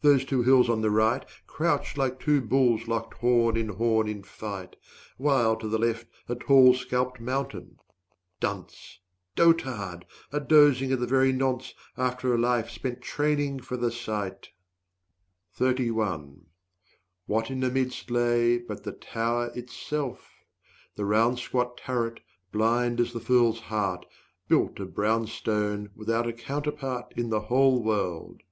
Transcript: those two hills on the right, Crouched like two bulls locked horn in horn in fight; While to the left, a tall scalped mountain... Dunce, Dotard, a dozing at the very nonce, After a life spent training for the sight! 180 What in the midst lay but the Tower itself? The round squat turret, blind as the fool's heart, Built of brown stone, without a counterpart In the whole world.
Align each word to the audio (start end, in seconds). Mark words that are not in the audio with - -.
those 0.00 0.24
two 0.24 0.42
hills 0.42 0.68
on 0.68 0.80
the 0.80 0.90
right, 0.90 1.24
Crouched 1.46 1.96
like 1.96 2.18
two 2.18 2.40
bulls 2.40 2.88
locked 2.88 3.14
horn 3.18 3.56
in 3.56 3.68
horn 3.68 4.08
in 4.08 4.24
fight; 4.24 4.74
While 5.18 5.54
to 5.54 5.68
the 5.68 5.78
left, 5.78 6.08
a 6.28 6.34
tall 6.34 6.74
scalped 6.74 7.20
mountain... 7.20 7.78
Dunce, 8.40 8.98
Dotard, 9.36 10.04
a 10.32 10.40
dozing 10.40 10.90
at 10.90 10.98
the 10.98 11.06
very 11.06 11.30
nonce, 11.30 11.74
After 11.96 12.34
a 12.34 12.36
life 12.38 12.68
spent 12.70 13.02
training 13.02 13.60
for 13.60 13.76
the 13.76 13.92
sight! 13.92 14.48
180 15.58 15.92
What 17.26 17.48
in 17.48 17.60
the 17.60 17.70
midst 17.70 18.10
lay 18.10 18.58
but 18.58 18.82
the 18.82 18.90
Tower 18.90 19.52
itself? 19.54 20.28
The 20.96 21.04
round 21.04 21.38
squat 21.38 21.76
turret, 21.76 22.18
blind 22.50 22.98
as 23.00 23.12
the 23.12 23.20
fool's 23.20 23.60
heart, 23.60 24.06
Built 24.48 24.80
of 24.80 24.92
brown 24.92 25.28
stone, 25.28 25.90
without 25.94 26.26
a 26.26 26.32
counterpart 26.32 27.12
In 27.16 27.30
the 27.30 27.42
whole 27.42 27.80
world. 27.80 28.42